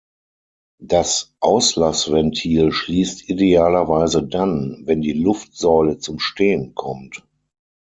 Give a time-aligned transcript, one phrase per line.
[0.81, 7.23] Das Auslassventil schließt idealerweise dann, wenn die Luftsäule zum Stehen kommt.